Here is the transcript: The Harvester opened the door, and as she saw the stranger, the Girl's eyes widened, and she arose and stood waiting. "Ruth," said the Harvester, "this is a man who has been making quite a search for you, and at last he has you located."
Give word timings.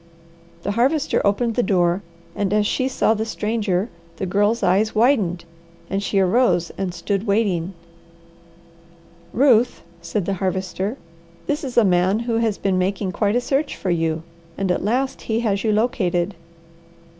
The 0.63 0.71
Harvester 0.71 1.21
opened 1.23 1.53
the 1.53 1.61
door, 1.61 2.01
and 2.35 2.51
as 2.53 2.65
she 2.65 2.87
saw 2.87 3.13
the 3.13 3.23
stranger, 3.23 3.87
the 4.15 4.25
Girl's 4.25 4.63
eyes 4.63 4.95
widened, 4.95 5.45
and 5.91 6.01
she 6.01 6.17
arose 6.19 6.71
and 6.75 6.91
stood 6.91 7.27
waiting. 7.27 7.75
"Ruth," 9.31 9.83
said 10.01 10.25
the 10.25 10.33
Harvester, 10.41 10.97
"this 11.45 11.63
is 11.63 11.77
a 11.77 11.85
man 11.85 12.17
who 12.21 12.37
has 12.37 12.57
been 12.57 12.79
making 12.79 13.11
quite 13.11 13.35
a 13.35 13.41
search 13.41 13.75
for 13.75 13.91
you, 13.91 14.23
and 14.57 14.71
at 14.71 14.83
last 14.83 15.21
he 15.29 15.41
has 15.41 15.63
you 15.63 15.71
located." 15.71 16.33